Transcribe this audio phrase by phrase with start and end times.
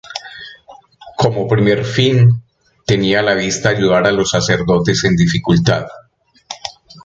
[1.21, 2.41] Cómo primer fin,
[2.87, 5.85] tenía a la vista ayudar a los sacerdotes en dificultad.